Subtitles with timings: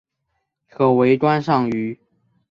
[0.67, 1.99] 可为观赏鱼。